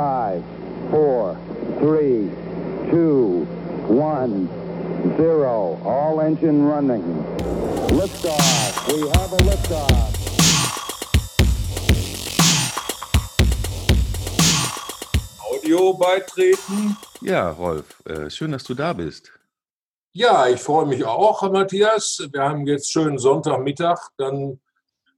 Five, 0.00 0.42
four, 0.90 1.36
three, 1.78 2.30
two, 2.90 3.44
one, 3.86 4.48
zero. 5.18 5.78
All 5.84 6.22
engine 6.22 6.64
running. 6.64 7.02
Liftoff. 7.90 8.88
We 8.88 9.00
have 9.20 9.30
a 9.34 9.40
liftoff. 9.44 10.12
Audio 15.52 15.92
beitreten. 15.92 16.96
Ja, 17.20 17.50
Rolf, 17.50 18.02
äh, 18.06 18.30
schön, 18.30 18.52
dass 18.52 18.64
du 18.64 18.72
da 18.72 18.94
bist. 18.94 19.30
Ja, 20.14 20.48
ich 20.48 20.62
freue 20.62 20.86
mich 20.86 21.04
auch, 21.04 21.42
Matthias. 21.52 22.26
Wir 22.32 22.40
haben 22.42 22.66
jetzt 22.66 22.90
schönen 22.90 23.18
Sonntagmittag. 23.18 23.98
Dann 24.16 24.60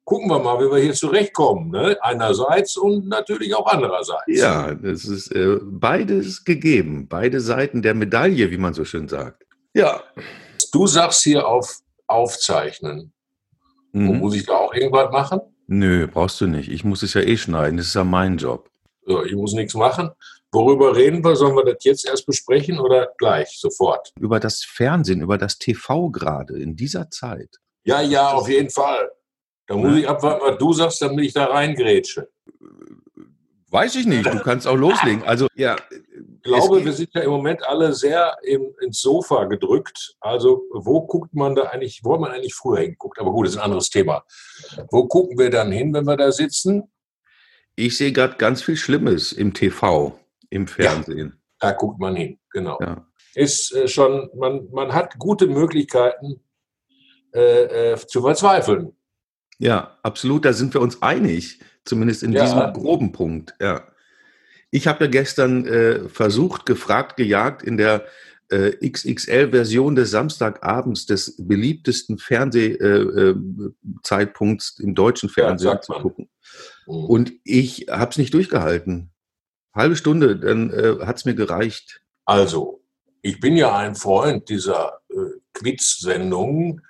gucken 0.05 0.31
wir 0.31 0.39
mal, 0.39 0.59
wie 0.61 0.71
wir 0.71 0.79
hier 0.79 0.95
zurechtkommen. 0.95 1.71
Ne? 1.71 1.97
Einerseits 2.01 2.77
und 2.77 3.09
natürlich 3.09 3.55
auch 3.55 3.67
andererseits. 3.67 4.23
Ja, 4.27 4.71
es 4.71 5.05
ist 5.05 5.33
äh, 5.33 5.59
beides 5.63 6.45
gegeben. 6.45 7.09
Beide 7.09 7.41
Seiten 7.41 7.83
der 7.83 7.95
Medaille, 7.95 8.51
wie 8.51 8.59
man 8.59 8.75
so 8.75 8.85
schön 8.85 9.09
sagt. 9.09 9.45
Ja. 9.75 10.03
Du 10.73 10.87
sagst 10.87 11.23
hier 11.23 11.47
auf 11.47 11.79
Aufzeichnen. 12.07 13.13
Mhm. 13.93 14.19
Muss 14.19 14.35
ich 14.35 14.47
da 14.47 14.55
auch 14.55 14.75
irgendwas 14.75 15.11
machen? 15.13 15.41
Nö, 15.67 16.07
brauchst 16.07 16.41
du 16.41 16.47
nicht. 16.47 16.71
Ich 16.71 16.85
muss 16.85 17.03
es 17.03 17.15
ja 17.15 17.23
eh 17.23 17.37
schneiden. 17.37 17.77
Das 17.77 17.87
ist 17.87 17.95
ja 17.95 18.05
mein 18.05 18.37
Job. 18.37 18.71
So, 19.05 19.25
ich 19.25 19.35
muss 19.35 19.53
nichts 19.53 19.75
machen. 19.75 20.11
Worüber 20.53 20.95
reden 20.95 21.25
wir? 21.25 21.35
Sollen 21.35 21.57
wir 21.57 21.65
das 21.65 21.83
jetzt 21.85 22.07
erst 22.07 22.27
besprechen 22.27 22.79
oder 22.79 23.09
gleich, 23.17 23.59
sofort? 23.59 24.13
Über 24.21 24.39
das 24.39 24.63
Fernsehen, 24.65 25.23
über 25.23 25.39
das 25.39 25.59
TV 25.59 26.11
gerade 26.11 26.59
in 26.59 26.77
dieser 26.77 27.11
Zeit. 27.11 27.57
Ja, 27.85 28.03
ja, 28.03 28.33
auf 28.33 28.49
jeden 28.49 28.71
Fall. 28.71 29.11
Da 29.67 29.77
muss 29.77 29.97
ich 29.97 30.09
abwarten, 30.09 30.43
was 30.45 30.59
du 30.59 30.73
sagst, 30.73 31.03
damit 31.03 31.25
ich 31.25 31.33
da 31.33 31.47
reingrätsche. 31.47 32.29
Weiß 33.71 33.95
ich 33.97 34.05
nicht, 34.05 34.27
du 34.27 34.39
kannst 34.41 34.67
auch 34.67 34.77
loslegen. 34.77 35.23
Also, 35.25 35.47
ja. 35.55 35.77
Ich 35.91 36.43
glaube, 36.43 36.85
wir 36.85 36.93
sind 36.93 37.09
ja 37.15 37.23
im 37.23 37.31
Moment 37.31 37.67
alle 37.67 37.95
sehr 37.95 38.37
im, 38.43 38.75
ins 38.83 39.01
Sofa 39.01 39.45
gedrückt. 39.45 40.15
Also, 40.21 40.65
wo 40.73 41.07
guckt 41.07 41.33
man 41.33 41.55
da 41.55 41.63
eigentlich, 41.65 42.01
wo 42.03 42.13
hat 42.13 42.21
man 42.21 42.33
eigentlich 42.33 42.55
früher 42.55 42.81
hingeguckt? 42.81 43.19
Aber 43.19 43.31
gut, 43.31 43.47
das 43.47 43.55
ist 43.55 43.59
ein 43.59 43.65
anderes 43.65 43.89
Thema. 43.89 44.25
Wo 44.91 45.07
gucken 45.07 45.39
wir 45.39 45.49
dann 45.49 45.73
hin, 45.73 45.95
wenn 45.95 46.05
wir 46.05 46.19
da 46.19 46.33
sitzen? 46.33 46.93
Ich 47.75 47.97
sehe 47.97 48.13
gerade 48.13 48.37
ganz 48.37 48.63
viel 48.63 48.77
Schlimmes 48.77 49.33
im 49.33 49.55
TV, 49.55 50.19
im 50.51 50.67
Fernsehen. 50.67 51.41
Ja, 51.63 51.71
da 51.71 51.73
guckt 51.73 51.99
man 51.99 52.15
hin, 52.15 52.39
genau. 52.51 52.79
Ja. 52.81 53.07
Ist 53.35 53.73
äh, 53.73 53.89
schon, 53.89 54.29
man, 54.35 54.69
man 54.71 54.93
hat 54.93 55.19
gute 55.19 55.47
Möglichkeiten 55.47 56.45
äh, 57.33 57.93
äh, 57.93 57.97
zu 57.97 58.21
verzweifeln. 58.21 58.95
Ja, 59.63 59.97
absolut, 60.03 60.45
da 60.45 60.53
sind 60.53 60.75
wir 60.75 60.81
uns 60.81 61.01
einig, 61.03 61.61
zumindest 61.85 62.25
in 62.25 62.33
ja. 62.33 62.43
diesem 62.43 62.73
groben 62.73 63.13
Punkt. 63.13 63.55
Ja. 63.61 63.87
Ich 64.73 64.89
habe 64.89 65.05
ja 65.05 65.11
gestern 65.11 65.65
äh, 65.67 66.09
versucht, 66.09 66.67
gefragt, 66.67 67.17
gejagt 67.17 67.63
in 67.63 67.77
der 67.77 68.05
äh, 68.49 68.73
XXL-Version 68.73 69.95
des 69.95 70.11
Samstagabends 70.11 71.07
des 71.07 71.37
beliebtesten 71.39 72.19
Fernsehzeitpunkts 72.19 74.79
äh, 74.79 74.83
äh 74.83 74.85
im 74.85 74.97
deutschen 74.97 75.29
Fernsehen 75.29 75.75
ja, 75.75 75.81
zu 75.81 75.93
gucken. 75.93 76.29
Mhm. 76.89 77.05
Und 77.05 77.33
ich 77.45 77.87
habe 77.89 78.11
es 78.11 78.19
nicht 78.19 78.35
durchgehalten. 78.35 79.13
Halbe 79.73 79.95
Stunde, 79.95 80.41
dann 80.41 80.71
äh, 80.71 80.97
hat 81.07 81.19
es 81.19 81.25
mir 81.25 81.37
gereicht. 81.37 82.03
Also, 82.25 82.83
ich 83.21 83.39
bin 83.39 83.57
ja 83.57 83.77
ein 83.77 83.95
Freund 83.95 84.49
dieser 84.49 85.03
äh, 85.09 85.39
Quiz-Sendungen, 85.53 86.81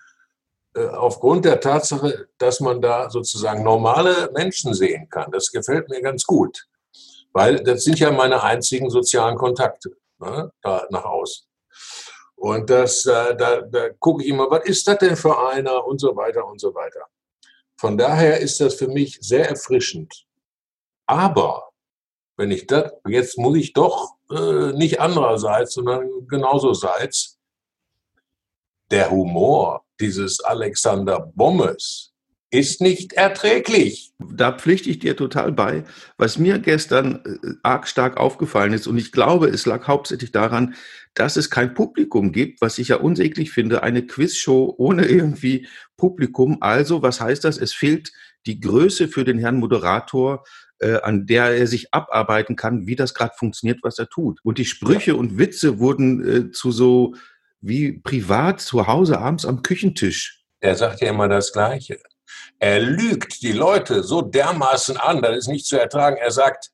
aufgrund 0.81 1.45
der 1.45 1.61
Tatsache, 1.61 2.29
dass 2.39 2.61
man 2.61 2.81
da 2.81 3.11
sozusagen 3.11 3.63
normale 3.63 4.31
Menschen 4.33 4.75
sehen 4.75 5.09
kann. 5.09 5.31
Das 5.31 5.51
gefällt 5.51 5.89
mir 5.89 6.01
ganz 6.01 6.25
gut, 6.25 6.67
weil 7.33 7.63
das 7.63 7.85
sind 7.85 7.99
ja 7.99 8.11
meine 8.11 8.43
einzigen 8.43 8.89
sozialen 8.89 9.37
Kontakte 9.37 9.91
ne, 10.19 10.51
da 10.63 10.87
nach 10.91 11.05
außen. 11.05 11.47
Und 12.37 12.71
das, 12.71 13.07
äh, 13.07 13.37
da, 13.37 13.61
da 13.61 13.91
gucke 13.91 14.25
ich 14.25 14.29
immer, 14.31 14.51
was 14.51 14.65
ist 14.65 14.89
das 14.89 14.99
denn 14.99 15.17
für 15.17 15.49
einer 15.49 15.87
und 15.87 16.01
so 16.01 16.17
weiter 16.17 16.45
und 16.45 16.61
so 16.61 16.75
weiter. 16.75 17.07
Von 17.77 17.97
daher 17.97 18.41
ist 18.41 18.61
das 18.61 18.75
für 18.75 18.89
mich 18.89 19.19
sehr 19.21 19.49
erfrischend. 19.49 20.25
Aber 21.07 21.71
wenn 22.37 22.51
ich 22.51 22.67
das, 22.67 22.93
jetzt 23.07 23.39
muss 23.39 23.59
ich 23.59 23.73
doch 23.73 24.15
äh, 24.31 24.73
nicht 24.73 25.01
andererseits, 25.01 25.75
sondern 25.75 26.27
genauso 26.27 26.73
seits, 26.73 27.39
der 28.93 29.11
Humor 29.11 29.85
dieses 30.01 30.41
Alexander 30.41 31.33
Bommes 31.35 32.13
ist 32.51 32.83
nicht 32.83 33.15
erträglich. 33.15 34.13
Da 34.19 34.53
pflichte 34.53 34.91
ich 34.91 34.99
dir 34.99 35.17
total 35.17 35.53
bei. 35.53 35.85
Was 36.19 36.39
mir 36.39 36.59
gestern 36.59 37.23
äh, 37.25 37.55
arg 37.63 37.89
stark 37.89 38.19
aufgefallen 38.19 38.75
ist, 38.75 38.87
und 38.87 38.99
ich 38.99 39.11
glaube, 39.11 39.49
es 39.49 39.65
lag 39.65 39.89
hauptsächlich 39.89 40.33
daran, 40.33 40.75
dass 41.15 41.37
es 41.37 41.49
kein 41.49 41.73
Publikum 41.73 42.31
gibt, 42.31 42.61
was 42.61 42.79
ich 42.79 42.89
ja 42.89 42.97
unsäglich 42.97 43.51
finde, 43.51 43.83
eine 43.83 44.07
Quizshow 44.07 44.75
ohne 44.77 45.07
irgendwie 45.07 45.67
Publikum. 45.97 46.59
Also, 46.61 47.01
was 47.01 47.23
heißt 47.23 47.45
das? 47.45 47.57
Es 47.57 47.73
fehlt 47.73 48.13
die 48.45 48.61
Größe 48.61 49.09
für 49.09 49.25
den 49.25 49.39
Herrn 49.39 49.59
Moderator, 49.59 50.45
äh, 50.79 51.01
an 51.01 51.27
der 51.27 51.57
er 51.57 51.67
sich 51.67 51.95
abarbeiten 51.95 52.57
kann, 52.57 52.87
wie 52.87 52.97
das 52.97 53.15
gerade 53.15 53.33
funktioniert, 53.39 53.79
was 53.83 53.99
er 53.99 54.11
tut. 54.11 54.41
Und 54.43 54.59
die 54.59 54.67
Sprüche 54.67 55.17
und 55.17 55.39
Witze 55.39 55.79
wurden 55.79 56.29
äh, 56.29 56.51
zu 56.51 56.71
so 56.71 57.15
wie 57.63 57.93
privat 57.93 58.61
zu 58.61 58.87
Hause 58.87 59.19
abends 59.19 59.47
am 59.47 59.63
Küchentisch. 59.63 60.43
Er 60.61 60.77
sagt 60.77 61.01
ja 61.01 61.09
immer 61.09 61.29
das 61.29 61.53
Gleiche. 61.53 61.99
Er 62.59 62.81
lügt 62.81 63.43
die 63.43 63.53
Leute 63.53 64.03
so 64.03 64.23
dermaßen 64.23 64.97
an, 64.97 65.23
das 65.23 65.37
ist 65.37 65.49
nicht 65.49 65.67
zu 65.67 65.79
ertragen. 65.79 66.17
Er 66.17 66.31
sagt, 66.31 66.71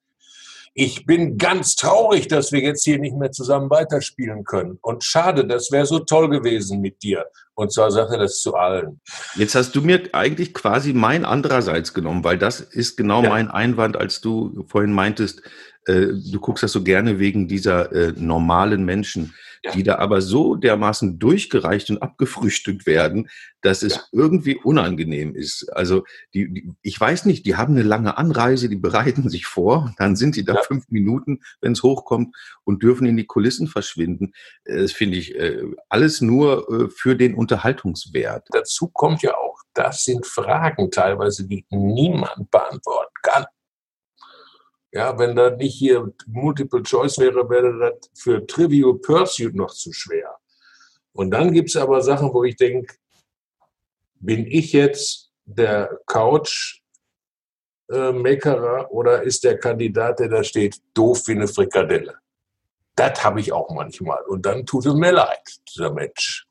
ich 0.74 1.06
bin 1.06 1.38
ganz 1.38 1.74
traurig, 1.74 2.28
dass 2.28 2.52
wir 2.52 2.60
jetzt 2.60 2.84
hier 2.84 2.98
nicht 2.98 3.16
mehr 3.16 3.32
zusammen 3.32 3.68
weiterspielen 3.68 4.44
können. 4.44 4.78
Und 4.80 5.02
schade, 5.02 5.44
das 5.46 5.72
wäre 5.72 5.86
so 5.86 5.98
toll 5.98 6.28
gewesen 6.28 6.80
mit 6.80 7.02
dir. 7.02 7.24
Und 7.54 7.72
zwar 7.72 7.90
sagt 7.90 8.12
er 8.12 8.18
das 8.18 8.38
zu 8.38 8.54
allen. 8.54 9.00
Jetzt 9.34 9.56
hast 9.56 9.74
du 9.74 9.80
mir 9.82 10.08
eigentlich 10.12 10.54
quasi 10.54 10.92
mein 10.92 11.24
andererseits 11.24 11.94
genommen, 11.94 12.22
weil 12.22 12.38
das 12.38 12.60
ist 12.60 12.96
genau 12.96 13.22
ja. 13.24 13.30
mein 13.30 13.50
Einwand, 13.50 13.96
als 13.96 14.20
du 14.20 14.64
vorhin 14.68 14.92
meintest, 14.92 15.42
äh, 15.86 16.08
du 16.30 16.38
guckst 16.38 16.62
das 16.62 16.70
so 16.70 16.84
gerne 16.84 17.18
wegen 17.18 17.48
dieser 17.48 17.90
äh, 17.90 18.12
normalen 18.14 18.84
Menschen 18.84 19.34
ja. 19.64 19.72
die 19.72 19.82
da 19.82 19.96
aber 19.96 20.20
so 20.20 20.54
dermaßen 20.54 21.18
durchgereicht 21.18 21.90
und 21.90 22.02
abgefrühstückt 22.02 22.86
werden, 22.86 23.28
dass 23.62 23.82
es 23.82 23.96
ja. 23.96 24.02
irgendwie 24.12 24.56
unangenehm 24.56 25.34
ist. 25.34 25.68
Also 25.74 26.04
die, 26.34 26.52
die, 26.52 26.70
ich 26.82 27.00
weiß 27.00 27.24
nicht, 27.24 27.46
die 27.46 27.56
haben 27.56 27.74
eine 27.74 27.82
lange 27.82 28.18
Anreise, 28.18 28.68
die 28.68 28.76
bereiten 28.76 29.28
sich 29.28 29.46
vor, 29.46 29.94
dann 29.98 30.16
sind 30.16 30.34
sie 30.34 30.44
da 30.44 30.54
ja. 30.54 30.62
fünf 30.62 30.88
Minuten, 30.88 31.40
wenn 31.60 31.72
es 31.72 31.82
hochkommt 31.82 32.34
und 32.64 32.82
dürfen 32.82 33.06
in 33.06 33.16
die 33.16 33.26
Kulissen 33.26 33.68
verschwinden. 33.68 34.32
Das 34.64 34.92
finde 34.92 35.18
ich 35.18 35.34
äh, 35.34 35.62
alles 35.88 36.20
nur 36.20 36.68
äh, 36.70 36.90
für 36.90 37.16
den 37.16 37.34
Unterhaltungswert. 37.34 38.46
Dazu 38.50 38.88
kommt 38.88 39.22
ja 39.22 39.34
auch, 39.34 39.58
das 39.74 40.04
sind 40.04 40.26
Fragen 40.26 40.90
teilweise, 40.90 41.46
die 41.46 41.64
niemand 41.70 42.50
beantworten 42.50 43.14
kann. 43.22 43.44
Ja, 44.92 45.18
wenn 45.18 45.34
da 45.36 45.50
nicht 45.50 45.74
hier 45.74 46.10
Multiple 46.26 46.82
Choice 46.82 47.18
wäre, 47.18 47.50
wäre 47.50 47.78
das 47.78 48.10
für 48.14 48.46
Trivial 48.46 48.94
Pursuit 48.94 49.54
noch 49.54 49.74
zu 49.74 49.92
schwer. 49.92 50.38
Und 51.12 51.30
dann 51.30 51.52
gibt 51.52 51.68
es 51.68 51.76
aber 51.76 52.00
Sachen, 52.00 52.32
wo 52.32 52.44
ich 52.44 52.56
denke, 52.56 52.96
bin 54.14 54.46
ich 54.46 54.72
jetzt 54.72 55.30
der 55.44 56.00
Couch-Makerer 56.06 58.82
äh, 58.82 58.86
oder 58.86 59.22
ist 59.22 59.44
der 59.44 59.58
Kandidat, 59.58 60.20
der 60.20 60.28
da 60.28 60.42
steht, 60.42 60.80
doof 60.94 61.24
wie 61.26 61.32
eine 61.32 61.48
Frikadelle? 61.48 62.14
Das 62.94 63.22
habe 63.24 63.40
ich 63.40 63.52
auch 63.52 63.68
manchmal. 63.70 64.22
Und 64.24 64.46
dann 64.46 64.64
tut 64.66 64.86
es 64.86 64.94
mir 64.94 65.12
leid, 65.12 65.60
dieser 65.68 65.92
Mensch. 65.92 66.46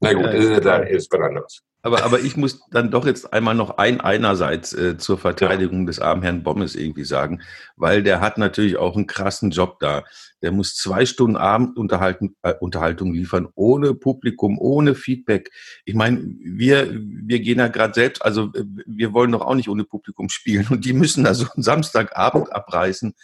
Na 0.00 0.12
gut, 0.12 0.24
ja, 0.24 0.32
ist, 0.32 0.64
da 0.64 0.76
ist 0.78 1.12
was 1.12 1.20
anderes. 1.20 1.62
Aber, 1.84 2.04
aber 2.04 2.20
ich 2.20 2.36
muss 2.36 2.60
dann 2.70 2.92
doch 2.92 3.06
jetzt 3.06 3.32
einmal 3.32 3.56
noch 3.56 3.78
ein 3.78 4.00
einerseits 4.00 4.72
äh, 4.72 4.96
zur 4.98 5.18
Verteidigung 5.18 5.84
des 5.84 5.98
armen 5.98 6.22
Herrn 6.22 6.44
Bommes 6.44 6.76
irgendwie 6.76 7.04
sagen, 7.04 7.42
weil 7.76 8.04
der 8.04 8.20
hat 8.20 8.38
natürlich 8.38 8.76
auch 8.76 8.94
einen 8.94 9.08
krassen 9.08 9.50
Job 9.50 9.80
da. 9.80 10.04
Der 10.42 10.52
muss 10.52 10.76
zwei 10.76 11.06
Stunden 11.06 11.36
Abendunterhaltung 11.36 12.36
äh, 12.42 12.54
Unterhaltung 12.60 13.12
liefern, 13.12 13.48
ohne 13.56 13.94
Publikum, 13.94 14.58
ohne 14.60 14.94
Feedback. 14.94 15.50
Ich 15.84 15.94
meine, 15.94 16.22
wir, 16.40 16.88
wir 16.92 17.40
gehen 17.40 17.58
ja 17.58 17.66
gerade 17.66 17.94
selbst, 17.94 18.24
also 18.24 18.52
äh, 18.54 18.64
wir 18.86 19.12
wollen 19.12 19.32
doch 19.32 19.42
auch 19.42 19.56
nicht 19.56 19.68
ohne 19.68 19.84
Publikum 19.84 20.28
spielen 20.28 20.68
und 20.70 20.84
die 20.84 20.92
müssen 20.92 21.24
da 21.24 21.34
so 21.34 21.46
einen 21.52 21.64
Samstagabend 21.64 22.52
abreißen 22.52 23.14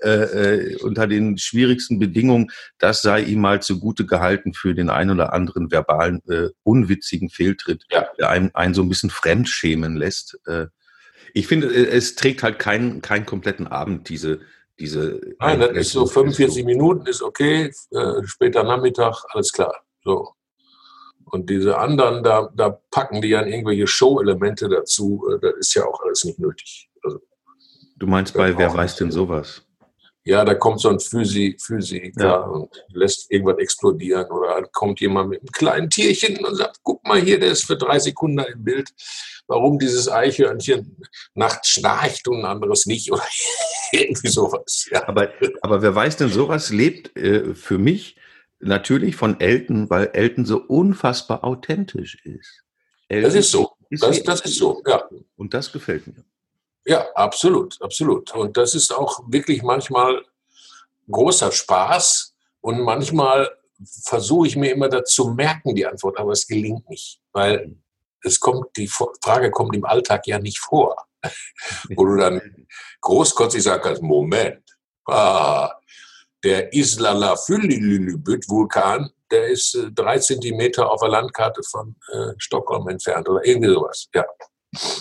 äh, 0.00 0.08
äh, 0.08 0.76
unter 0.82 1.06
den 1.06 1.38
schwierigsten 1.38 1.98
Bedingungen, 1.98 2.50
das 2.78 3.02
sei 3.02 3.20
ihm 3.22 3.40
mal 3.40 3.62
zugute 3.62 4.06
gehalten 4.06 4.52
für 4.52 4.74
den 4.74 4.90
ein 4.90 5.10
oder 5.10 5.32
anderen 5.32 5.70
verbalen, 5.70 6.20
äh, 6.28 6.48
unwitzigen 6.62 7.30
Fehltritt, 7.30 7.84
ja. 7.90 8.06
der 8.18 8.30
einen, 8.30 8.54
einen 8.54 8.74
so 8.74 8.82
ein 8.82 8.88
bisschen 8.88 9.10
fremdschämen 9.10 9.96
lässt. 9.96 10.38
Äh, 10.46 10.66
ich 11.32 11.46
finde, 11.46 11.68
äh, 11.68 11.86
es 11.86 12.14
trägt 12.14 12.42
halt 12.42 12.58
keinen, 12.58 13.02
keinen 13.02 13.26
kompletten 13.26 13.66
Abend, 13.66 14.08
diese, 14.08 14.40
diese. 14.78 15.20
Nein, 15.40 15.60
das 15.60 15.70
ist 15.72 15.92
so 15.92 16.06
45 16.06 16.64
Minuten, 16.64 17.06
ist 17.06 17.22
okay, 17.22 17.72
äh, 17.90 18.22
später 18.24 18.62
Nachmittag, 18.62 19.24
alles 19.30 19.52
klar. 19.52 19.74
So. 20.02 20.34
Und 21.24 21.50
diese 21.50 21.78
anderen, 21.78 22.22
da, 22.22 22.50
da 22.54 22.78
packen 22.90 23.20
die 23.20 23.30
dann 23.30 23.48
irgendwelche 23.48 23.86
Show-Elemente 23.86 24.68
dazu. 24.68 25.26
Äh, 25.30 25.38
das 25.40 25.54
ist 25.58 25.74
ja 25.74 25.84
auch 25.84 26.00
alles 26.04 26.24
nicht 26.24 26.38
nötig. 26.38 26.88
Also, 27.02 27.20
du 27.96 28.06
meinst 28.06 28.34
bei 28.34 28.56
Wer 28.56 28.72
weiß 28.72 28.96
denn 28.96 29.10
sowas? 29.10 29.62
Ja, 30.26 30.44
da 30.44 30.54
kommt 30.54 30.80
so 30.80 30.88
ein 30.88 30.98
Physi 30.98 31.56
Physiker 31.60 32.24
ja. 32.24 32.36
und 32.36 32.70
lässt 32.88 33.30
irgendwas 33.30 33.58
explodieren 33.58 34.30
oder 34.30 34.62
kommt 34.72 35.00
jemand 35.00 35.28
mit 35.28 35.40
einem 35.40 35.52
kleinen 35.52 35.90
Tierchen 35.90 36.42
und 36.44 36.56
sagt, 36.56 36.78
guck 36.82 37.06
mal 37.06 37.20
hier, 37.20 37.38
der 37.38 37.50
ist 37.50 37.66
für 37.66 37.76
drei 37.76 37.98
Sekunden 37.98 38.38
im 38.38 38.64
Bild, 38.64 38.88
warum 39.46 39.78
dieses 39.78 40.08
Eichhörnchen 40.08 40.96
nachts 41.34 41.68
schnarcht 41.68 42.26
und 42.28 42.38
ein 42.40 42.46
anderes 42.46 42.86
nicht 42.86 43.12
oder 43.12 43.22
irgendwie 43.92 44.28
sowas. 44.28 44.88
Ja. 44.90 45.06
Aber, 45.06 45.30
aber 45.60 45.82
wer 45.82 45.94
weiß 45.94 46.16
denn, 46.16 46.30
sowas 46.30 46.70
lebt 46.70 47.16
äh, 47.18 47.54
für 47.54 47.76
mich 47.76 48.16
natürlich 48.60 49.16
von 49.16 49.40
Elton, 49.40 49.90
weil 49.90 50.10
Elton 50.14 50.46
so 50.46 50.58
unfassbar 50.58 51.44
authentisch 51.44 52.24
ist. 52.24 52.62
Elton 53.08 53.24
das 53.24 53.34
ist 53.34 53.50
so. 53.50 53.72
Ist 53.90 54.02
das, 54.02 54.22
das 54.22 54.40
ist 54.40 54.56
so, 54.56 54.82
ja. 54.86 55.04
Und 55.36 55.52
das 55.52 55.70
gefällt 55.70 56.06
mir. 56.06 56.24
Ja, 56.86 57.06
absolut, 57.14 57.80
absolut. 57.80 58.34
Und 58.34 58.56
das 58.56 58.74
ist 58.74 58.92
auch 58.92 59.20
wirklich 59.26 59.62
manchmal 59.62 60.24
großer 61.10 61.52
Spaß 61.52 62.34
und 62.60 62.80
manchmal 62.80 63.50
versuche 64.04 64.48
ich 64.48 64.56
mir 64.56 64.72
immer 64.72 64.88
dazu 64.88 65.28
merken, 65.28 65.74
die 65.74 65.84
Antwort, 65.86 66.18
aber 66.18 66.32
es 66.32 66.46
gelingt 66.46 66.88
nicht, 66.88 67.20
weil 67.32 67.76
es 68.22 68.40
kommt, 68.40 68.74
die 68.76 68.88
Frage 68.88 69.50
kommt 69.50 69.76
im 69.76 69.84
Alltag 69.84 70.26
ja 70.26 70.38
nicht 70.38 70.58
vor. 70.58 70.96
Wo 71.96 72.06
du 72.06 72.16
dann 72.16 72.66
großkotzig 73.00 73.62
sagst, 73.62 74.02
Moment, 74.02 74.62
ah, 75.06 75.70
der 76.42 76.72
Islalafülilülübüt-Vulkan, 76.72 79.10
der 79.30 79.48
ist 79.48 79.74
äh, 79.74 79.90
drei 79.90 80.18
Zentimeter 80.18 80.90
auf 80.90 81.00
der 81.00 81.10
Landkarte 81.10 81.62
von 81.62 81.96
äh, 82.12 82.32
Stockholm 82.38 82.88
entfernt 82.88 83.28
oder 83.28 83.44
irgendwie 83.44 83.72
sowas, 83.72 84.08
ja. 84.14 84.24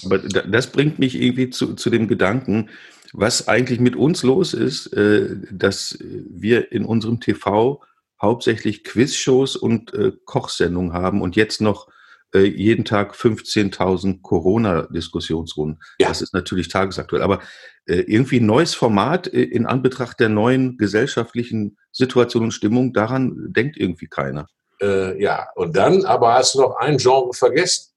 Aber 0.06 0.20
das 0.20 0.68
bringt 0.68 1.00
mich 1.00 1.20
irgendwie 1.20 1.50
zu, 1.50 1.76
zu 1.76 1.90
dem 1.90 2.08
Gedanken, 2.08 2.70
was 3.14 3.48
eigentlich 3.48 3.80
mit 3.80 3.96
uns 3.96 4.24
los 4.24 4.54
ist, 4.54 4.88
äh, 4.94 5.36
dass 5.52 5.98
wir 6.02 6.72
in 6.72 6.84
unserem 6.84 7.20
TV 7.20 7.82
hauptsächlich 8.22 8.84
Quizshows 8.84 9.56
und 9.56 9.94
äh, 9.94 10.14
Kochsendungen 10.26 10.94
haben 10.94 11.22
und 11.22 11.36
jetzt 11.36 11.62
noch 11.62 11.88
äh, 12.34 12.40
jeden 12.40 12.86
Tag 12.86 13.14
15.000 13.14 14.22
Corona-Diskussionsrunden. 14.22 15.80
Ja. 16.00 16.08
Das 16.08 16.22
ist 16.22 16.34
natürlich 16.34 16.68
tagesaktuell. 16.68 17.22
Aber 17.22 17.40
irgendwie 17.86 18.40
ein 18.40 18.46
neues 18.46 18.74
Format 18.76 19.28
in 19.28 19.66
Anbetracht 19.66 20.18
der 20.22 20.30
neuen 20.30 20.78
gesellschaftlichen 20.78 21.76
Situation 21.92 22.44
und 22.44 22.52
Stimmung, 22.52 22.94
daran 22.94 23.36
denkt 23.50 23.76
irgendwie 23.76 24.08
keiner. 24.08 24.48
Äh, 24.82 25.22
ja, 25.22 25.50
und 25.56 25.76
dann 25.76 26.06
aber 26.06 26.34
hast 26.34 26.56
du 26.56 26.62
noch 26.62 26.78
ein 26.78 26.96
Genre 26.96 27.34
vergessen 27.34 27.93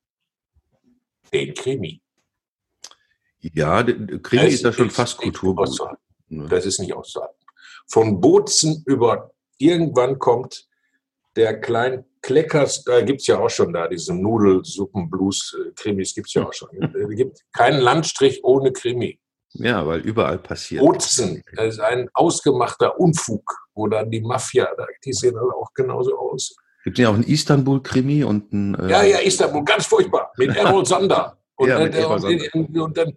den 1.33 1.55
Krimi. 1.55 2.01
Ja, 3.41 3.83
Krimi 3.83 4.47
ist 4.47 4.65
ja 4.65 4.73
schon 4.73 4.91
fast 4.91 5.19
Kulturgut. 5.19 5.79
Das 6.29 6.67
ist 6.67 6.81
nicht 6.81 6.95
auszuhalten. 6.95 7.37
Von 7.87 8.21
Bozen 8.21 8.83
über 8.87 9.31
irgendwann 9.59 10.19
kommt 10.19 10.67
der 11.37 11.61
kleine 11.61 12.05
Kleckers, 12.23 12.83
da 12.83 13.03
gibt 13.03 13.21
es 13.21 13.29
ja 13.29 13.39
auch 13.39 13.49
schon 13.49 13.73
da, 13.73 13.87
diese 13.87 14.13
Nudelsuppen-Blues-Krimis 14.13 16.13
gibt 16.13 16.27
es 16.27 16.35
ja 16.35 16.45
auch 16.45 16.53
schon. 16.53 16.69
Es 16.95 17.17
gibt 17.17 17.41
keinen 17.53 17.81
Landstrich 17.81 18.43
ohne 18.43 18.73
Krimi. 18.73 19.21
Ja, 19.53 19.87
weil 19.87 20.01
überall 20.01 20.39
passiert. 20.39 20.83
Bozen, 20.83 21.43
das 21.55 21.75
ist 21.75 21.81
ein 21.81 22.09
ausgemachter 22.15 22.99
Unfug, 22.99 23.49
wo 23.75 23.87
dann 23.87 24.11
die 24.11 24.21
Mafia, 24.21 24.69
die 25.05 25.13
sehen 25.13 25.35
dann 25.35 25.51
auch 25.53 25.73
genauso 25.73 26.19
aus. 26.19 26.57
Gibt 26.87 27.01
es 27.01 27.03
ja 27.03 27.09
auch 27.09 27.15
einen 27.15 27.25
Istanbul-Krimi 27.25 28.23
und 28.23 28.53
ein. 28.53 28.77
Äh 28.77 28.89
ja, 28.89 29.03
ja, 29.03 29.19
Istanbul, 29.19 29.65
ganz 29.65 29.87
furchtbar. 29.87 30.33
Mit 30.37 30.51
Errol 30.57 30.87
Sander. 30.87 31.37
Und, 31.57 31.69
ja, 31.69 31.81
mit 31.81 31.97
und, 31.97 32.55
und, 32.55 32.79
und 32.79 32.97
dann, 32.97 33.13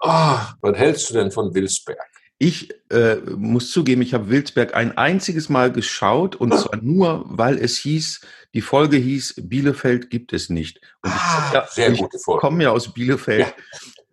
oh, 0.00 0.36
was 0.60 0.76
hältst 0.76 1.08
du 1.08 1.14
denn 1.14 1.30
von 1.30 1.54
Wilsberg? 1.54 1.96
Ich 2.36 2.74
äh, 2.90 3.16
muss 3.38 3.70
zugeben, 3.70 4.02
ich 4.02 4.12
habe 4.12 4.28
Wilsberg 4.28 4.74
ein 4.74 4.98
einziges 4.98 5.48
Mal 5.48 5.72
geschaut 5.72 6.36
und 6.36 6.54
zwar 6.54 6.76
nur, 6.82 7.24
weil 7.26 7.56
es 7.56 7.78
hieß, 7.78 8.20
die 8.52 8.60
Folge 8.60 8.98
hieß 8.98 9.36
Bielefeld 9.44 10.10
gibt 10.10 10.34
es 10.34 10.50
nicht. 10.50 10.82
Und 11.02 11.10
ah, 11.10 11.50
ja, 11.54 11.66
sehr 11.70 11.92
gute 11.92 12.18
Folge. 12.18 12.36
Ich 12.36 12.40
komme 12.42 12.64
ja 12.64 12.70
aus 12.70 12.92
Bielefeld. 12.92 13.46
Ja. 13.46 13.54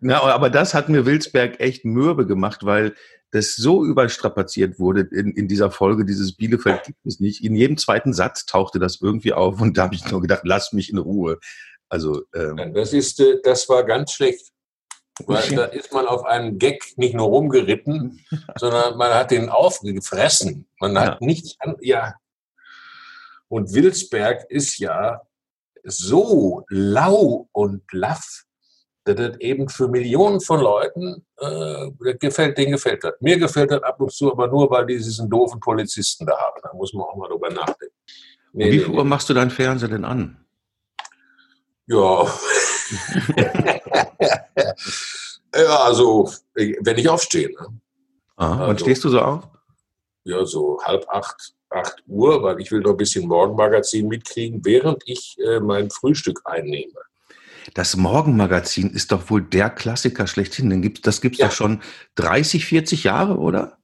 Na, 0.00 0.22
aber 0.22 0.48
das 0.48 0.72
hat 0.72 0.88
mir 0.88 1.04
Wilsberg 1.04 1.60
echt 1.60 1.84
mürbe 1.84 2.26
gemacht, 2.26 2.64
weil 2.64 2.94
das 3.30 3.56
so 3.56 3.84
überstrapaziert 3.84 4.78
wurde 4.78 5.02
in, 5.02 5.32
in 5.32 5.48
dieser 5.48 5.70
Folge, 5.70 6.04
dieses 6.04 6.34
Bielefeld 6.34 6.84
gibt 6.84 7.04
es 7.04 7.20
nicht. 7.20 7.44
In 7.44 7.54
jedem 7.54 7.76
zweiten 7.76 8.12
Satz 8.12 8.46
tauchte 8.46 8.78
das 8.78 9.00
irgendwie 9.00 9.32
auf 9.32 9.60
und 9.60 9.76
da 9.76 9.84
habe 9.84 9.94
ich 9.94 10.10
nur 10.10 10.22
gedacht, 10.22 10.42
lass 10.44 10.72
mich 10.72 10.90
in 10.90 10.98
Ruhe. 10.98 11.38
Also 11.88 12.22
ähm, 12.34 12.72
das 12.74 12.92
ist, 12.92 13.20
äh, 13.20 13.40
das 13.42 13.68
war 13.68 13.84
ganz 13.84 14.12
schlecht. 14.12 14.50
Weil 15.26 15.50
da 15.50 15.64
ist 15.64 15.92
man 15.92 16.06
auf 16.06 16.24
einen 16.24 16.58
Gag 16.58 16.96
nicht 16.96 17.14
nur 17.14 17.26
rumgeritten, 17.26 18.24
sondern 18.56 18.96
man 18.96 19.12
hat 19.12 19.30
den 19.30 19.48
aufgefressen. 19.48 20.68
Man 20.78 20.98
hat 20.98 21.20
ja. 21.20 21.26
nichts 21.26 21.56
an, 21.58 21.76
ja. 21.80 22.14
Und 23.48 23.72
Wilsberg 23.74 24.46
ist 24.48 24.78
ja 24.78 25.22
so 25.82 26.64
lau 26.68 27.48
und 27.52 27.82
laff, 27.92 28.44
das 29.14 29.38
eben 29.40 29.68
für 29.68 29.88
Millionen 29.88 30.40
von 30.40 30.60
Leuten 30.60 31.24
äh, 31.38 32.14
gefällt, 32.14 32.58
denen 32.58 32.72
gefällt 32.72 33.04
das. 33.04 33.14
Mir 33.20 33.38
gefällt 33.38 33.70
das 33.70 33.82
ab 33.82 34.00
und 34.00 34.12
zu, 34.12 34.32
aber 34.32 34.48
nur, 34.48 34.70
weil 34.70 34.86
die 34.86 34.96
diesen 34.96 35.28
doofen 35.28 35.60
Polizisten 35.60 36.26
da 36.26 36.36
haben. 36.36 36.60
Da 36.62 36.72
muss 36.74 36.92
man 36.92 37.04
auch 37.04 37.16
mal 37.16 37.28
drüber 37.28 37.50
nachdenken. 37.50 37.94
Nee, 38.52 38.72
wie 38.72 38.78
viel 38.80 38.94
Uhr 38.94 39.04
machst 39.04 39.28
du 39.28 39.34
deinen 39.34 39.50
Fernseher 39.50 39.88
denn 39.88 40.04
an? 40.04 40.44
Ja. 41.86 42.26
ja, 45.54 45.76
also, 45.80 46.30
wenn 46.54 46.98
ich 46.98 47.08
aufstehe. 47.08 47.48
Ne? 47.48 47.80
Ah, 48.36 48.50
wann 48.50 48.60
also, 48.60 48.84
stehst 48.84 49.04
du 49.04 49.08
so 49.08 49.20
auf? 49.20 49.48
Ja, 50.24 50.44
so 50.44 50.78
halb 50.84 51.08
acht, 51.08 51.54
acht 51.70 52.02
Uhr, 52.06 52.42
weil 52.42 52.60
ich 52.60 52.70
will 52.70 52.80
noch 52.80 52.90
ein 52.90 52.96
bisschen 52.96 53.26
Morgenmagazin 53.26 54.08
mitkriegen, 54.08 54.64
während 54.64 55.02
ich 55.06 55.36
äh, 55.38 55.60
mein 55.60 55.90
Frühstück 55.90 56.40
einnehme. 56.44 57.00
Das 57.74 57.96
Morgenmagazin 57.96 58.90
ist 58.90 59.12
doch 59.12 59.30
wohl 59.30 59.42
der 59.42 59.70
Klassiker 59.70 60.26
schlechthin. 60.26 60.92
Das 61.02 61.20
gibt 61.20 61.36
es 61.36 61.40
ja. 61.40 61.46
doch 61.46 61.54
schon 61.54 61.82
30, 62.16 62.64
40 62.64 63.04
Jahre, 63.04 63.36
oder? 63.38 63.78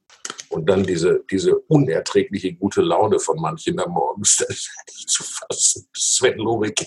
Und 0.49 0.69
dann 0.69 0.83
diese, 0.83 1.23
diese 1.29 1.55
unerträgliche 1.55 2.53
gute 2.53 2.81
Laune 2.81 3.19
von 3.19 3.39
manchen 3.39 3.79
am 3.79 3.91
Morgens, 3.91 4.37
das 4.47 4.49
ist 4.49 4.71
nicht 4.87 5.09
zu 5.09 5.23
fassen. 5.23 5.87
Sven 5.95 6.37
Lobig. 6.37 6.85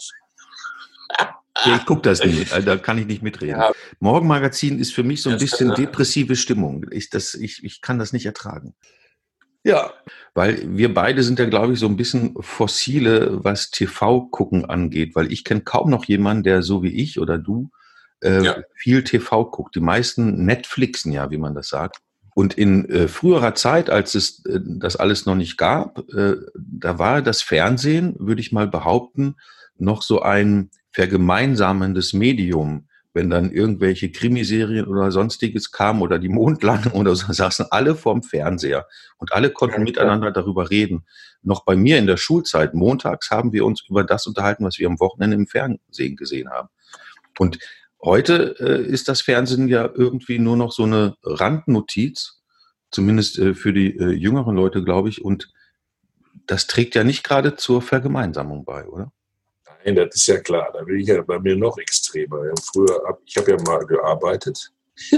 Ich 1.66 1.86
gucke 1.86 2.02
das 2.02 2.24
nicht, 2.24 2.52
da 2.52 2.76
kann 2.76 2.98
ich 2.98 3.06
nicht 3.06 3.22
mitreden. 3.22 3.58
Ja. 3.58 3.72
Morgenmagazin 3.98 4.78
ist 4.78 4.94
für 4.94 5.02
mich 5.02 5.22
so 5.22 5.30
ein 5.30 5.38
bisschen 5.38 5.74
depressive 5.74 6.36
Stimmung. 6.36 6.86
Ich, 6.92 7.10
das, 7.10 7.34
ich, 7.34 7.64
ich 7.64 7.80
kann 7.80 7.98
das 7.98 8.12
nicht 8.12 8.26
ertragen. 8.26 8.74
Ja. 9.64 9.92
Weil 10.34 10.76
wir 10.76 10.94
beide 10.94 11.22
sind 11.22 11.38
ja, 11.38 11.46
glaube 11.46 11.72
ich, 11.72 11.80
so 11.80 11.86
ein 11.86 11.96
bisschen 11.96 12.34
fossile, 12.40 13.44
was 13.44 13.70
TV-Gucken 13.70 14.64
angeht, 14.64 15.16
weil 15.16 15.32
ich 15.32 15.44
kenne 15.44 15.62
kaum 15.62 15.90
noch 15.90 16.04
jemanden, 16.04 16.44
der 16.44 16.62
so 16.62 16.82
wie 16.82 16.94
ich 16.94 17.18
oder 17.18 17.38
du 17.38 17.70
äh, 18.22 18.44
ja. 18.44 18.56
viel 18.74 19.04
TV 19.04 19.44
guckt. 19.46 19.74
Die 19.74 19.80
meisten 19.80 20.44
Netflixen 20.44 21.12
ja, 21.12 21.30
wie 21.30 21.38
man 21.38 21.54
das 21.54 21.68
sagt. 21.68 21.98
Und 22.34 22.54
in 22.54 22.88
äh, 22.88 23.08
früherer 23.08 23.54
Zeit, 23.56 23.90
als 23.90 24.14
es 24.14 24.44
äh, 24.44 24.60
das 24.62 24.96
alles 24.96 25.26
noch 25.26 25.34
nicht 25.34 25.56
gab, 25.56 26.08
äh, 26.12 26.36
da 26.54 26.98
war 26.98 27.20
das 27.20 27.42
Fernsehen, 27.42 28.14
würde 28.18 28.40
ich 28.40 28.52
mal 28.52 28.68
behaupten, 28.68 29.34
noch 29.76 30.02
so 30.02 30.22
ein 30.22 30.70
vergemeinsamendes 30.92 32.12
Medium 32.12 32.87
wenn 33.18 33.30
dann 33.30 33.50
irgendwelche 33.50 34.12
Krimiserien 34.12 34.86
oder 34.86 35.10
sonstiges 35.10 35.72
kamen 35.72 36.02
oder 36.02 36.20
die 36.20 36.28
Mondlandung 36.28 36.92
oder 36.92 37.16
so, 37.16 37.32
saßen 37.32 37.66
alle 37.70 37.96
vorm 37.96 38.22
Fernseher 38.22 38.86
und 39.16 39.32
alle 39.32 39.50
konnten 39.50 39.78
ja, 39.78 39.84
miteinander 39.84 40.30
darüber 40.30 40.70
reden. 40.70 41.04
Noch 41.42 41.64
bei 41.64 41.74
mir 41.74 41.98
in 41.98 42.06
der 42.06 42.16
Schulzeit, 42.16 42.74
montags 42.74 43.32
haben 43.32 43.52
wir 43.52 43.66
uns 43.66 43.82
über 43.88 44.04
das 44.04 44.28
unterhalten, 44.28 44.64
was 44.64 44.78
wir 44.78 44.86
am 44.86 45.00
Wochenende 45.00 45.34
im 45.34 45.48
Fernsehen 45.48 46.14
gesehen 46.14 46.48
haben. 46.48 46.68
Und 47.40 47.58
heute 48.00 48.54
äh, 48.60 48.86
ist 48.86 49.08
das 49.08 49.20
Fernsehen 49.20 49.66
ja 49.66 49.90
irgendwie 49.92 50.38
nur 50.38 50.56
noch 50.56 50.70
so 50.70 50.84
eine 50.84 51.16
Randnotiz, 51.24 52.40
zumindest 52.92 53.36
äh, 53.40 53.54
für 53.54 53.72
die 53.72 53.96
äh, 53.96 54.12
jüngeren 54.12 54.54
Leute, 54.54 54.84
glaube 54.84 55.08
ich. 55.08 55.24
Und 55.24 55.52
das 56.46 56.68
trägt 56.68 56.94
ja 56.94 57.02
nicht 57.02 57.24
gerade 57.24 57.56
zur 57.56 57.82
Vergemeinsamung 57.82 58.64
bei, 58.64 58.86
oder? 58.86 59.10
Nein, 59.84 59.96
das 59.96 60.14
ist 60.14 60.26
ja 60.26 60.38
klar. 60.40 60.70
Da 60.72 60.82
bin 60.82 60.98
ich 60.98 61.08
ja 61.08 61.22
bei 61.22 61.38
mir 61.38 61.56
noch 61.56 61.78
extremer. 61.78 62.42
Früher, 62.72 63.18
ich 63.24 63.36
habe 63.36 63.52
ja 63.52 63.56
mal 63.66 63.84
gearbeitet 63.86 64.72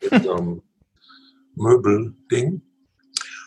mit 0.00 0.12
einem 0.12 0.62
Möbelding. 1.54 2.62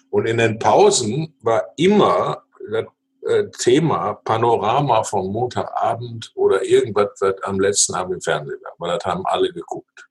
Und 0.09 0.25
in 0.25 0.37
den 0.37 0.57
Pausen 0.57 1.35
war 1.41 1.63
immer 1.77 2.43
das 2.71 2.85
äh, 3.23 3.45
Thema 3.59 4.15
Panorama 4.15 5.03
vom 5.03 5.31
Montagabend 5.31 6.31
oder 6.35 6.63
irgendwas, 6.63 7.09
was 7.19 7.35
am 7.43 7.59
letzten 7.59 7.93
Abend 7.93 8.15
im 8.15 8.21
Fernsehen 8.21 8.59
war. 8.63 8.73
Weil 8.77 8.97
das 8.97 9.05
haben 9.05 9.25
alle 9.25 9.51
geguckt. 9.51 10.09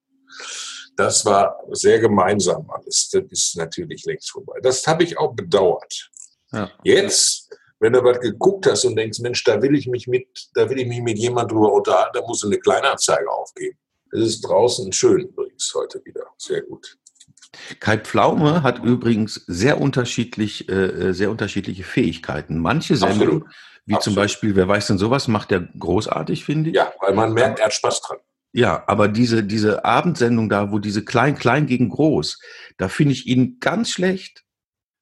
Das 0.97 1.25
war 1.25 1.61
sehr 1.71 2.01
gemeinsam 2.01 2.69
alles. 2.71 3.09
Das 3.11 3.23
ist 3.31 3.57
natürlich 3.57 4.05
längst 4.05 4.31
vorbei. 4.31 4.59
Das 4.63 4.87
habe 4.87 5.05
ich 5.05 5.17
auch 5.19 5.35
bedauert. 5.35 6.11
Ja. 6.53 6.71
Jetzt 6.83 7.49
wenn 7.81 7.93
du 7.93 8.03
was 8.03 8.21
geguckt 8.21 8.67
hast 8.67 8.85
und 8.85 8.97
denkst, 8.97 9.21
Mensch, 9.21 9.45
da 9.45 9.61
will 9.63 9.75
ich 9.77 9.87
mich 9.87 10.07
mit, 10.07 10.27
da 10.55 10.69
will 10.69 10.79
ich 10.79 10.87
mich 10.87 11.01
mit 11.01 11.19
jemand 11.19 11.51
drüber 11.51 11.73
unterhalten, 11.73 12.13
da 12.15 12.27
musst 12.27 12.43
du 12.43 12.49
eine 12.49 12.59
Kleinanzeige 12.59 13.31
aufgeben. 13.31 13.79
Es 14.13 14.21
ist 14.21 14.41
draußen 14.41 14.93
schön 14.93 15.21
übrigens 15.21 15.73
heute 15.75 16.01
wieder. 16.05 16.25
Sehr 16.39 16.63
gut. 16.63 16.97
Kai 17.81 17.99
Pflaume 17.99 18.63
hat 18.63 18.83
übrigens 18.83 19.45
sehr 19.47 19.81
unterschiedlich, 19.81 20.69
äh, 20.69 21.13
sehr 21.13 21.31
unterschiedliche 21.31 21.85
Fähigkeiten. 21.85 22.59
Manche 22.59 22.97
Sendungen, 22.97 23.45
wie 23.87 23.95
Absolut. 23.95 24.03
zum 24.03 24.15
Beispiel, 24.15 24.57
wer 24.57 24.69
weiß 24.69 24.89
denn 24.89 24.99
sowas, 24.99 25.29
macht 25.29 25.53
er 25.53 25.61
großartig, 25.61 26.45
finde 26.45 26.71
ich. 26.71 26.77
Ja, 26.77 26.93
weil 27.01 27.15
man 27.15 27.33
merkt, 27.33 27.59
er 27.59 27.67
hat 27.67 27.75
Spaß 27.75 28.03
dran. 28.03 28.19
Ja, 28.53 28.85
aber 28.87 29.09
diese, 29.09 29.45
diese 29.45 29.85
Abendsendung 29.85 30.49
da, 30.49 30.73
wo 30.73 30.79
diese 30.79 31.05
klein, 31.05 31.37
klein 31.37 31.67
gegen 31.67 31.91
groß, 31.91 32.41
da 32.77 32.89
finde 32.89 33.13
ich 33.13 33.27
ihn 33.27 33.59
ganz 33.61 33.91
schlecht. 33.91 34.45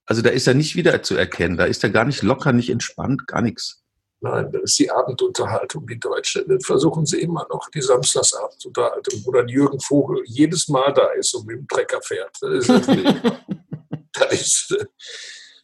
Also 0.06 0.22
da 0.22 0.30
ist 0.30 0.46
er 0.46 0.54
nicht 0.54 0.76
wieder 0.76 1.02
zu 1.02 1.16
erkennen. 1.16 1.56
Da 1.56 1.64
ist 1.64 1.82
er 1.84 1.90
gar 1.90 2.04
nicht 2.04 2.22
locker, 2.22 2.52
nicht 2.52 2.70
entspannt, 2.70 3.26
gar 3.26 3.42
nichts. 3.42 3.82
Nein, 4.20 4.50
das 4.50 4.62
ist 4.62 4.78
die 4.78 4.90
Abendunterhaltung, 4.90 5.86
die 5.86 5.98
Deutsche. 5.98 6.44
Das 6.48 6.64
versuchen 6.64 7.04
sie 7.04 7.20
immer 7.20 7.46
noch, 7.50 7.68
die 7.70 7.82
Samstagabendunterhaltung, 7.82 9.20
wo 9.24 9.32
dann 9.32 9.48
Jürgen 9.48 9.78
Vogel 9.80 10.22
jedes 10.24 10.68
Mal 10.68 10.92
da 10.94 11.08
ist 11.12 11.34
und 11.34 11.46
mit 11.46 11.58
dem 11.58 11.68
Trecker 11.68 12.00
fährt. 12.02 12.36
Das 12.40 12.68
ist 12.68 12.88
das 14.12 14.32
ist, 14.32 14.86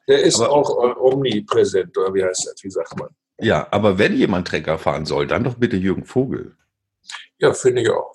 der 0.07 0.23
ist 0.23 0.41
aber, 0.41 0.51
auch 0.51 0.97
omnipräsent, 1.01 1.97
oder 1.97 2.13
wie 2.13 2.25
heißt 2.25 2.47
das, 2.47 2.63
wie 2.63 2.71
sagt 2.71 2.99
man? 2.99 3.09
Ja, 3.41 3.67
aber 3.71 3.99
wenn 3.99 4.17
jemand 4.17 4.49
Trecker 4.49 4.79
fahren 4.79 5.07
soll, 5.07 5.27
dann 5.27 5.45
doch 5.45 5.55
bitte 5.55 5.77
Jürgen 5.77 6.05
Vogel. 6.05 6.55
Ja, 7.39 7.53
finde 7.55 7.83
ich 7.83 7.91
auch. 7.91 8.13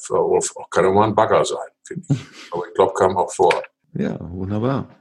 Kann 0.70 0.86
auch 0.86 0.94
mal 0.94 1.08
ein 1.08 1.16
Bagger 1.16 1.44
sein, 1.44 1.68
finde 1.84 2.06
ich. 2.10 2.20
Aber 2.52 2.66
ich 2.66 2.74
glaube, 2.74 2.94
kam 2.94 3.18
auch 3.18 3.32
vor. 3.34 3.62
Ja, 3.94 4.18
wunderbar. 4.22 4.97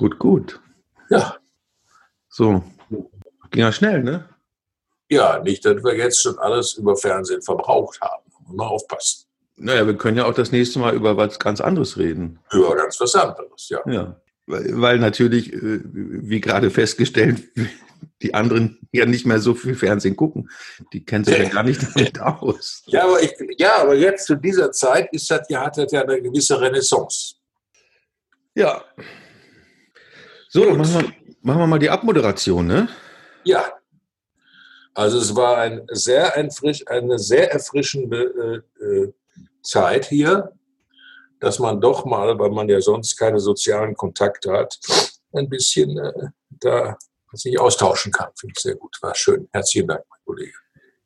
Gut, 0.00 0.18
gut. 0.18 0.60
Ja. 1.10 1.36
So. 2.30 2.64
Ging 3.50 3.60
ja 3.60 3.70
schnell, 3.70 4.02
ne? 4.02 4.30
Ja, 5.10 5.40
nicht, 5.40 5.62
dass 5.66 5.84
wir 5.84 5.94
jetzt 5.94 6.22
schon 6.22 6.38
alles 6.38 6.72
über 6.78 6.96
Fernsehen 6.96 7.42
verbraucht 7.42 8.00
haben. 8.00 8.24
Mal 8.48 8.66
aufpassen. 8.66 9.26
Naja, 9.56 9.86
wir 9.86 9.98
können 9.98 10.16
ja 10.16 10.24
auch 10.24 10.32
das 10.32 10.52
nächste 10.52 10.78
Mal 10.78 10.94
über 10.94 11.18
was 11.18 11.38
ganz 11.38 11.60
anderes 11.60 11.98
reden. 11.98 12.38
Über 12.50 12.74
ganz 12.76 12.98
was 12.98 13.14
anderes, 13.14 13.68
ja. 13.68 13.80
Ja. 13.84 14.18
Weil, 14.46 14.80
weil 14.80 14.98
natürlich, 14.98 15.52
äh, 15.52 15.80
wie 15.84 16.40
gerade 16.40 16.70
festgestellt, 16.70 17.42
die 18.22 18.32
anderen 18.32 18.78
ja 18.92 19.04
nicht 19.04 19.26
mehr 19.26 19.38
so 19.38 19.54
viel 19.54 19.74
Fernsehen 19.74 20.16
gucken. 20.16 20.48
Die 20.94 21.04
kennen 21.04 21.26
sich 21.26 21.36
ja 21.36 21.50
gar 21.50 21.62
nicht 21.62 21.82
damit 21.94 22.18
aus. 22.22 22.84
Ja, 22.86 23.04
aber, 23.04 23.22
ich, 23.22 23.34
ja, 23.58 23.82
aber 23.82 23.96
jetzt 23.96 24.24
zu 24.24 24.36
dieser 24.36 24.72
Zeit 24.72 25.12
ist 25.12 25.30
das 25.30 25.46
ja, 25.50 25.66
hat 25.66 25.76
das 25.76 25.92
ja 25.92 26.00
eine 26.00 26.22
gewisse 26.22 26.58
Renaissance. 26.58 27.34
Ja. 28.54 28.82
So, 30.52 30.64
dann 30.64 30.78
machen 30.78 30.94
wir, 30.94 31.12
machen 31.42 31.60
wir 31.60 31.66
mal 31.68 31.78
die 31.78 31.90
Abmoderation, 31.90 32.66
ne? 32.66 32.88
Ja. 33.44 33.72
Also 34.94 35.18
es 35.18 35.36
war 35.36 35.58
ein 35.58 35.86
sehr 35.92 36.36
erfrisch, 36.36 36.84
eine 36.88 37.20
sehr 37.20 37.52
erfrischende 37.52 38.64
äh, 38.80 38.84
äh, 38.84 39.12
Zeit 39.62 40.06
hier, 40.06 40.50
dass 41.38 41.60
man 41.60 41.80
doch 41.80 42.04
mal, 42.04 42.36
weil 42.40 42.50
man 42.50 42.68
ja 42.68 42.80
sonst 42.80 43.16
keine 43.16 43.38
sozialen 43.38 43.94
Kontakte 43.94 44.50
hat, 44.50 44.76
ein 45.32 45.48
bisschen 45.48 45.96
äh, 45.96 46.30
da 46.50 46.98
sich 47.32 47.60
austauschen 47.60 48.10
kann. 48.10 48.30
Finde 48.34 48.54
ich 48.56 48.62
sehr 48.62 48.74
gut. 48.74 48.96
War 49.02 49.14
schön. 49.14 49.48
Herzlichen 49.52 49.86
Dank, 49.86 50.02
mein 50.10 50.18
Kollege. 50.24 50.58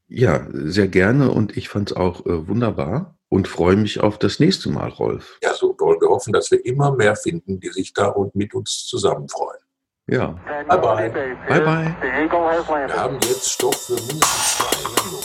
Ja, 0.08 0.48
sehr 0.52 0.88
gerne 0.88 1.30
und 1.30 1.54
ich 1.54 1.68
fand 1.68 1.90
es 1.90 1.96
auch 1.98 2.24
äh, 2.24 2.48
wunderbar 2.48 3.18
und 3.34 3.48
freue 3.48 3.74
mich 3.74 3.98
auf 3.98 4.16
das 4.16 4.38
nächste 4.38 4.70
Mal, 4.70 4.90
Rolf. 4.90 5.40
Ja, 5.42 5.52
so 5.54 5.74
wollen 5.80 6.00
wir 6.00 6.08
hoffen, 6.08 6.32
dass 6.32 6.52
wir 6.52 6.64
immer 6.64 6.94
mehr 6.94 7.16
finden, 7.16 7.58
die 7.58 7.68
sich 7.70 7.92
da 7.92 8.06
und 8.06 8.32
mit 8.36 8.54
uns 8.54 8.86
zusammen 8.86 9.28
freuen. 9.28 9.58
Ja. 10.06 10.38
Bye 10.68 10.78
bye. 10.78 11.10
Bye 11.48 11.60
bye. 11.62 11.96
Wir 12.00 12.96
haben 12.96 13.18
jetzt 13.24 13.50
Stoff 13.50 13.74
für 13.74 13.94
mindestens 13.94 14.56
zwei 14.56 14.76
Sendungen. 14.76 15.24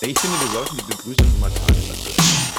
Ich 0.00 0.18
finde, 0.18 0.40
wir 0.40 0.52
sollten 0.52 0.76
die 0.78 0.84
Begrüßung 0.84 1.40
mal 1.40 1.50
tragen. 1.50 2.57